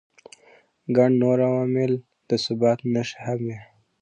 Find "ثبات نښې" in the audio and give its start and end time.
2.45-3.17